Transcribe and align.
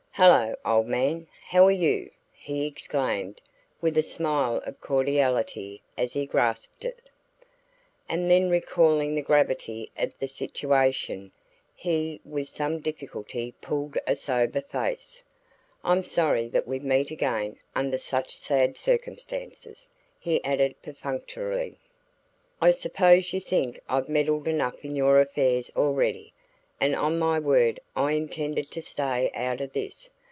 "Hello, 0.15 0.53
old 0.65 0.87
man! 0.87 1.25
How 1.47 1.65
are 1.65 1.71
you?" 1.71 2.11
he 2.33 2.67
exclaimed 2.67 3.41
with 3.79 3.97
a 3.97 4.03
smile 4.03 4.57
of 4.65 4.79
cordiality 4.79 5.81
as 5.97 6.13
he 6.13 6.25
grasped 6.27 6.83
it. 6.85 7.09
And 8.09 8.29
then 8.29 8.49
recalling 8.49 9.15
the 9.15 9.21
gravity 9.23 9.87
of 9.97 10.13
the 10.19 10.27
situation, 10.27 11.31
he 11.73 12.19
with 12.25 12.49
some 12.49 12.81
difficulty 12.81 13.53
pulled 13.61 13.97
a 14.05 14.15
sober 14.15 14.61
face. 14.61 15.23
"I'm 15.83 16.03
sorry 16.03 16.47
that 16.49 16.67
we 16.67 16.77
meet 16.79 17.09
again 17.09 17.57
under 17.73 17.97
such 17.97 18.35
sad 18.37 18.77
circumstances," 18.77 19.87
he 20.19 20.43
added 20.43 20.75
perfunctorily. 20.83 21.79
"I 22.61 22.71
suppose 22.71 23.31
you 23.31 23.39
think 23.39 23.79
I've 23.89 24.09
meddled 24.09 24.47
enough 24.47 24.83
in 24.85 24.95
your 24.97 25.19
affairs 25.21 25.71
already; 25.75 26.33
and 26.79 26.95
on 26.95 27.19
my 27.19 27.37
word, 27.37 27.79
I 27.95 28.13
intended 28.13 28.71
to 28.71 28.81
stay 28.81 29.29
out 29.35 29.61
of 29.61 29.71
this. 29.73 30.09